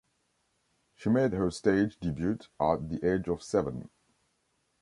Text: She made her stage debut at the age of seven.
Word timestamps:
She 0.95 1.09
made 1.09 1.33
her 1.33 1.51
stage 1.51 1.99
debut 1.99 2.39
at 2.59 2.89
the 2.89 2.99
age 3.07 3.27
of 3.27 3.43
seven. 3.43 3.91